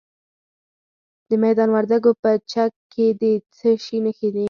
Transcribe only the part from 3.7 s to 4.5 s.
شي نښې دي؟